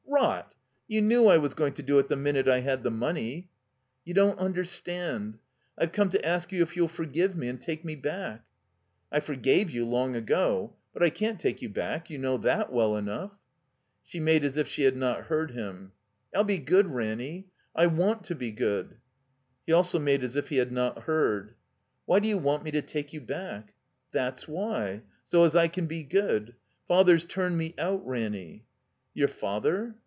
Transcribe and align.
"Rot! 0.13 0.53
You 0.89 1.01
knew 1.01 1.25
I 1.27 1.37
was 1.37 1.53
going 1.53 1.73
to 1.75 1.81
do 1.81 1.97
it 1.97 2.09
the 2.09 2.17
minute 2.17 2.47
I 2.47 2.59
had 2.59 2.83
the 2.83 2.91
money." 2.91 3.49
"You 4.03 4.13
don't 4.13 4.37
tmderstand, 4.37 5.39
I've 5.77 5.93
come 5.93 6.09
to 6.09 6.23
ask 6.23 6.51
you 6.51 6.61
if 6.61 6.75
you'll 6.75 6.89
forgive 6.89 7.35
me— 7.37 7.47
and 7.47 7.59
take 7.61 7.85
me 7.85 7.95
back." 7.95 8.43
"I 9.09 9.19
forgave 9.21 9.71
you 9.71 9.83
long 9.87 10.15
ago. 10.17 10.73
But 10.93 11.01
I 11.01 11.09
can't 11.11 11.39
take 11.39 11.61
you 11.61 11.69
back. 11.69 12.09
You 12.09 12.17
know 12.19 12.35
that 12.37 12.73
well 12.73 12.97
enough." 12.97 13.31
She 14.03 14.19
made 14.19 14.43
as 14.43 14.57
if 14.57 14.67
she 14.67 14.83
had 14.83 14.97
not 14.97 15.23
heard 15.23 15.51
him. 15.51 15.93
"I'll 16.35 16.43
be 16.43 16.59
good, 16.59 16.87
Ranny. 16.87 17.47
I 17.73 17.87
want 17.87 18.25
to 18.25 18.35
be 18.35 18.51
good." 18.51 18.97
He 19.65 19.71
also 19.71 19.97
made 19.97 20.23
as 20.25 20.35
if 20.35 20.49
he 20.49 20.57
had 20.57 20.73
not 20.73 21.03
heard. 21.03 21.55
"Why 22.05 22.19
do 22.19 22.27
you 22.27 22.37
want 22.37 22.63
me 22.65 22.71
to 22.71 22.81
take 22.81 23.13
you 23.13 23.21
back?" 23.21 23.73
"That's 24.11 24.45
why. 24.45 25.03
So 25.23 25.45
as 25.45 25.55
I 25.55 25.69
can 25.69 25.85
be 25.87 26.03
good. 26.03 26.53
Father's 26.85 27.23
turned 27.25 27.57
me 27.57 27.73
out, 27.79 28.05
Ranny." 28.05 28.65
"Your 29.13 29.29
father?" 29.29 29.95